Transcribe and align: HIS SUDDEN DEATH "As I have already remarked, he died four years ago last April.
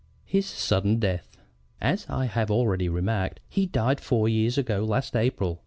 HIS 0.25 0.47
SUDDEN 0.47 0.97
DEATH 0.97 1.37
"As 1.79 2.07
I 2.09 2.25
have 2.25 2.49
already 2.49 2.89
remarked, 2.89 3.39
he 3.47 3.67
died 3.67 4.01
four 4.01 4.27
years 4.27 4.57
ago 4.57 4.83
last 4.83 5.15
April. 5.15 5.59